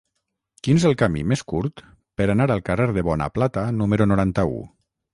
[0.67, 1.85] Quin és el camí més curt
[2.21, 4.63] per anar al carrer de Bonaplata número noranta-u?